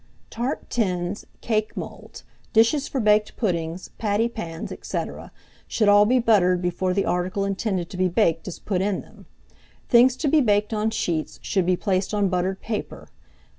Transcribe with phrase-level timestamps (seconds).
[0.31, 5.05] Tart tins, cake moulds, dishes for baked puddings, pattypans, &c.,
[5.67, 9.27] should all be buttered before the article intended to be baked is put in them:
[9.89, 13.09] things to be baked on sheets should be placed on buttered paper.